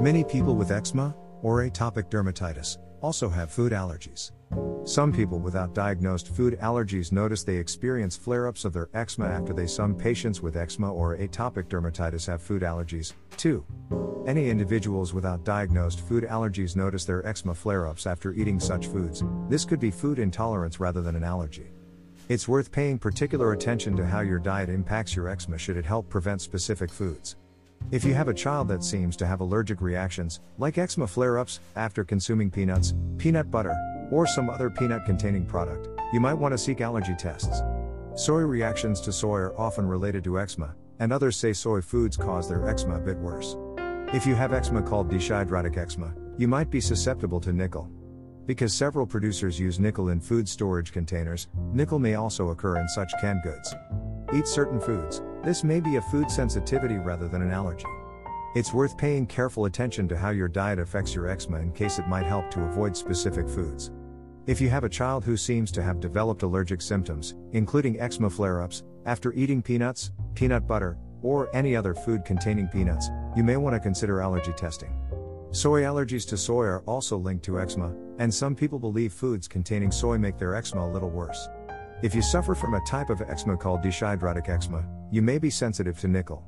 [0.00, 4.30] Many people with eczema, or atopic dermatitis, also have food allergies.
[4.88, 9.52] Some people without diagnosed food allergies notice they experience flare ups of their eczema after
[9.52, 9.66] they.
[9.66, 13.62] Some patients with eczema or atopic dermatitis have food allergies, too.
[14.26, 19.22] Any individuals without diagnosed food allergies notice their eczema flare ups after eating such foods.
[19.50, 21.72] This could be food intolerance rather than an allergy.
[22.30, 26.08] It's worth paying particular attention to how your diet impacts your eczema should it help
[26.08, 27.36] prevent specific foods.
[27.90, 31.58] If you have a child that seems to have allergic reactions, like eczema flare ups,
[31.74, 33.74] after consuming peanuts, peanut butter,
[34.12, 37.62] or some other peanut containing product, you might want to seek allergy tests.
[38.14, 42.48] Soy reactions to soy are often related to eczema, and others say soy foods cause
[42.48, 43.56] their eczema a bit worse.
[44.14, 47.90] If you have eczema called dyshidrotic eczema, you might be susceptible to nickel.
[48.46, 53.12] Because several producers use nickel in food storage containers, nickel may also occur in such
[53.20, 53.74] canned goods.
[54.32, 57.86] Eat certain foods, this may be a food sensitivity rather than an allergy.
[58.54, 62.08] It's worth paying careful attention to how your diet affects your eczema in case it
[62.08, 63.90] might help to avoid specific foods.
[64.46, 68.60] If you have a child who seems to have developed allergic symptoms, including eczema flare
[68.60, 73.74] ups, after eating peanuts, peanut butter, or any other food containing peanuts, you may want
[73.74, 74.92] to consider allergy testing.
[75.52, 79.90] Soy allergies to soy are also linked to eczema, and some people believe foods containing
[79.90, 81.48] soy make their eczema a little worse.
[82.02, 86.00] If you suffer from a type of eczema called dyshidrotic eczema, you may be sensitive
[86.00, 86.42] to nickel.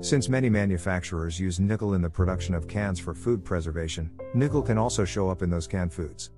[0.00, 4.78] Since many manufacturers use nickel in the production of cans for food preservation, nickel can
[4.78, 6.30] also show up in those canned foods.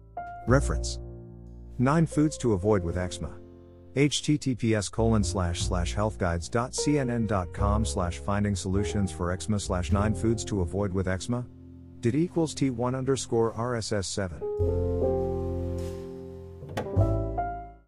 [0.48, 0.98] Reference
[1.78, 3.30] 9 Foods to Avoid with Eczema.
[3.94, 10.92] https colon slash slash healthguides.cnn.com slash finding solutions for eczema slash 9 foods to avoid
[10.92, 11.46] with eczema.
[12.00, 14.97] Did equals T1 underscore RSS 7.